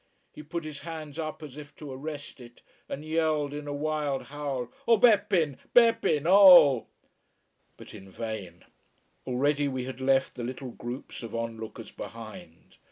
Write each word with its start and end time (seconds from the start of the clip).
He 0.33 0.41
put 0.41 0.63
his 0.63 0.79
hands 0.79 1.19
up 1.19 1.43
as 1.43 1.57
if 1.57 1.75
to 1.75 1.91
arrest 1.91 2.39
it, 2.39 2.63
and 2.89 3.05
yelled 3.05 3.53
in 3.53 3.67
a 3.67 3.71
wild 3.71 4.23
howl: 4.33 4.69
"O 4.87 4.97
Beppin'! 4.97 5.59
Bepp_in_ 5.75 6.25
O!" 6.25 6.87
But 7.77 7.93
in 7.93 8.09
vain. 8.09 8.63
Already 9.27 9.67
we 9.67 9.83
had 9.83 10.01
left 10.01 10.33
the 10.33 10.43
little 10.43 10.71
groups 10.71 11.21
of 11.21 11.35
onlookers 11.35 11.91
behind. 11.91 12.77